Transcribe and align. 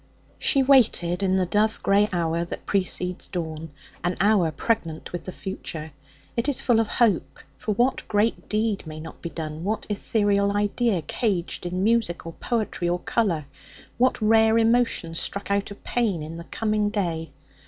She 0.39 0.63
waited 0.63 1.21
in 1.21 1.35
the 1.35 1.45
dove 1.45 1.79
grey 1.83 2.09
hour 2.11 2.43
that 2.43 2.65
precedes 2.65 3.27
dawn 3.27 3.69
an 4.03 4.17
hour 4.19 4.49
pregnant 4.49 5.11
with 5.11 5.25
the 5.25 5.31
future. 5.31 5.91
It 6.35 6.49
is 6.49 6.59
full 6.59 6.79
of 6.79 6.87
hope; 6.87 7.37
for 7.55 7.73
what 7.75 8.07
great 8.07 8.49
deed 8.49 8.87
may 8.87 8.99
not 8.99 9.21
be 9.21 9.29
done, 9.29 9.63
what 9.63 9.85
ethereal 9.89 10.57
idea 10.57 11.03
caged 11.03 11.67
in 11.67 11.83
music 11.83 12.25
or 12.25 12.33
poetry 12.33 12.89
or 12.89 12.97
colour, 12.97 13.45
what 13.99 14.19
rare 14.19 14.57
emotion 14.57 15.13
struck 15.13 15.51
out 15.51 15.69
of 15.69 15.83
pain 15.83 16.23
in 16.23 16.37
the 16.37 16.45
coming 16.45 16.89
day? 16.89 17.29